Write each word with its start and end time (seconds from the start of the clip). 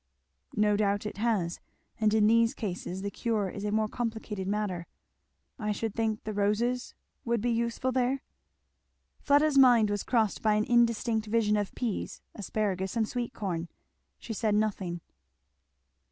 "No 0.55 0.75
doubt 0.75 1.05
it 1.05 1.17
has; 1.17 1.59
and 1.99 2.11
in 2.11 2.25
these 2.25 2.55
cases 2.55 3.03
the 3.03 3.11
cure 3.11 3.49
is 3.51 3.63
a 3.63 3.71
more 3.71 3.87
complicated 3.87 4.47
matter. 4.47 4.87
I 5.59 5.71
should 5.71 5.93
think 5.93 6.23
the 6.23 6.33
roses 6.33 6.95
would 7.23 7.39
be 7.39 7.51
useful 7.51 7.91
there?" 7.91 8.23
Fleda's 9.19 9.59
mind 9.59 9.91
was 9.91 10.01
crossed 10.01 10.41
by 10.41 10.55
an 10.55 10.63
indistinct 10.65 11.27
vision 11.27 11.55
of 11.55 11.75
peas, 11.75 12.23
asparagus, 12.33 12.97
and 12.97 13.07
sweet 13.07 13.31
corn; 13.33 13.69
she 14.17 14.33
said 14.33 14.55
nothing. 14.55 15.01